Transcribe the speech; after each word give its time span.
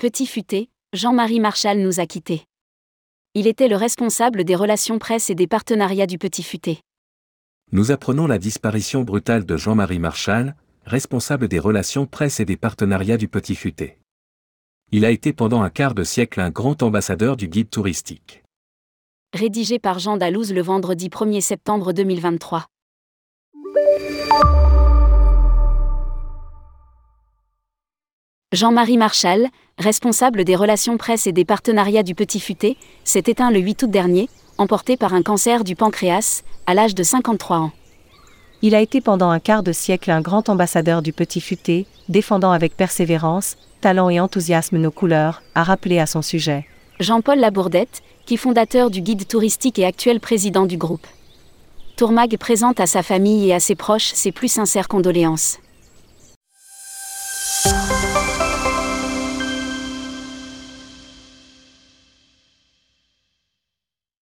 Petit 0.00 0.24
futé, 0.24 0.70
Jean-Marie 0.94 1.40
Marchal 1.40 1.78
nous 1.80 2.00
a 2.00 2.06
quittés. 2.06 2.46
Il 3.34 3.46
était 3.46 3.68
le 3.68 3.76
responsable 3.76 4.44
des 4.44 4.54
relations 4.54 4.98
presse 4.98 5.28
et 5.28 5.34
des 5.34 5.46
partenariats 5.46 6.06
du 6.06 6.16
Petit 6.16 6.42
Futé. 6.42 6.80
Nous 7.70 7.90
apprenons 7.90 8.26
la 8.26 8.38
disparition 8.38 9.02
brutale 9.02 9.44
de 9.44 9.58
Jean-Marie 9.58 9.98
Marchal, 9.98 10.56
responsable 10.86 11.48
des 11.48 11.58
relations 11.58 12.06
presse 12.06 12.40
et 12.40 12.46
des 12.46 12.56
partenariats 12.56 13.18
du 13.18 13.28
Petit 13.28 13.54
Futé. 13.54 13.98
Il 14.90 15.04
a 15.04 15.10
été 15.10 15.34
pendant 15.34 15.60
un 15.60 15.68
quart 15.68 15.94
de 15.94 16.02
siècle 16.02 16.40
un 16.40 16.48
grand 16.48 16.82
ambassadeur 16.82 17.36
du 17.36 17.48
guide 17.48 17.68
touristique. 17.68 18.42
Rédigé 19.34 19.78
par 19.78 19.98
Jean 19.98 20.16
Dalouse 20.16 20.54
le 20.54 20.62
vendredi 20.62 21.10
1er 21.10 21.42
septembre 21.42 21.92
2023. 21.92 22.64
Jean-Marie 28.52 28.96
Marchal, 28.96 29.46
responsable 29.78 30.42
des 30.42 30.56
relations 30.56 30.96
presse 30.96 31.28
et 31.28 31.32
des 31.32 31.44
partenariats 31.44 32.02
du 32.02 32.16
Petit 32.16 32.40
Futé, 32.40 32.76
s'est 33.04 33.22
éteint 33.26 33.52
le 33.52 33.60
8 33.60 33.84
août 33.84 33.90
dernier, 33.90 34.28
emporté 34.58 34.96
par 34.96 35.14
un 35.14 35.22
cancer 35.22 35.62
du 35.62 35.76
pancréas, 35.76 36.42
à 36.66 36.74
l'âge 36.74 36.96
de 36.96 37.04
53 37.04 37.58
ans. 37.58 37.70
Il 38.60 38.74
a 38.74 38.80
été 38.80 39.00
pendant 39.00 39.30
un 39.30 39.38
quart 39.38 39.62
de 39.62 39.70
siècle 39.70 40.10
un 40.10 40.20
grand 40.20 40.48
ambassadeur 40.48 41.00
du 41.00 41.12
Petit 41.12 41.40
Futé, 41.40 41.86
défendant 42.08 42.50
avec 42.50 42.76
persévérance, 42.76 43.56
talent 43.80 44.10
et 44.10 44.18
enthousiasme 44.18 44.78
nos 44.78 44.90
couleurs, 44.90 45.42
a 45.54 45.62
rappelé 45.62 46.00
à 46.00 46.06
son 46.06 46.20
sujet. 46.20 46.66
Jean-Paul 46.98 47.38
Labourdette, 47.38 48.02
qui 48.26 48.36
fondateur 48.36 48.90
du 48.90 49.00
guide 49.00 49.28
touristique 49.28 49.78
et 49.78 49.84
actuel 49.84 50.18
président 50.18 50.66
du 50.66 50.76
groupe. 50.76 51.06
Tourmag 51.96 52.36
présente 52.36 52.80
à 52.80 52.88
sa 52.88 53.04
famille 53.04 53.48
et 53.48 53.54
à 53.54 53.60
ses 53.60 53.76
proches 53.76 54.10
ses 54.12 54.32
plus 54.32 54.48
sincères 54.48 54.88
condoléances. 54.88 55.58